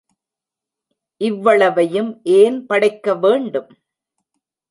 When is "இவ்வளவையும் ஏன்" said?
1.21-2.57